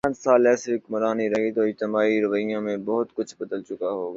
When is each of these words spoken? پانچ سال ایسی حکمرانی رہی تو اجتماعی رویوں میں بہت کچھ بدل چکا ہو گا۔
پانچ 0.03 0.17
سال 0.17 0.47
ایسی 0.47 0.75
حکمرانی 0.75 1.29
رہی 1.29 1.51
تو 1.51 1.61
اجتماعی 1.61 2.21
رویوں 2.21 2.61
میں 2.61 2.77
بہت 2.77 3.07
کچھ 3.13 3.35
بدل 3.39 3.61
چکا 3.61 3.89
ہو 3.89 4.05
گا۔ 4.05 4.09